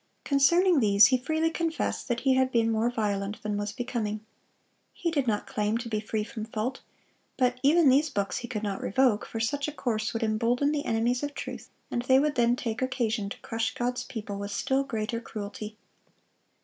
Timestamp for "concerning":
0.23-0.79